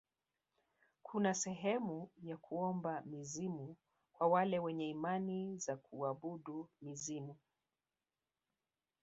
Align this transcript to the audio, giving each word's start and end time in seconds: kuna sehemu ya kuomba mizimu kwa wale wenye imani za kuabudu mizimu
kuna 1.03 1.33
sehemu 1.33 2.09
ya 2.21 2.37
kuomba 2.37 3.01
mizimu 3.05 3.75
kwa 4.13 4.27
wale 4.27 4.59
wenye 4.59 4.89
imani 4.89 5.57
za 5.57 5.77
kuabudu 5.77 6.69
mizimu 6.81 7.37